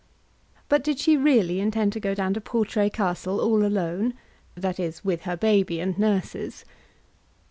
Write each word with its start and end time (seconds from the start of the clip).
But 0.67 0.83
did 0.83 0.97
she 0.97 1.15
really 1.15 1.59
intend 1.59 1.93
to 1.93 1.99
go 1.99 2.15
down 2.15 2.33
to 2.33 2.41
Portray 2.41 2.89
Castle 2.89 3.39
all 3.39 3.63
alone; 3.63 4.15
that 4.55 4.79
is, 4.79 5.05
with 5.05 5.25
her 5.25 5.37
baby 5.37 5.79
and 5.79 5.95
nurses? 5.99 6.65